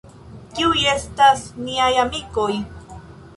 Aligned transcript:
Kiuj 0.53 0.79
estas 0.93 1.43
niaj 1.67 1.91
amikoj? 2.05 2.49